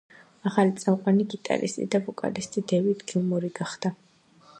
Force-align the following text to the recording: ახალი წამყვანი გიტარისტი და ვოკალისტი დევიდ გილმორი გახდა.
ახალი 0.51 0.71
წამყვანი 0.83 1.25
გიტარისტი 1.33 1.85
და 1.95 2.01
ვოკალისტი 2.07 2.65
დევიდ 2.73 3.05
გილმორი 3.13 3.53
გახდა. 3.61 3.93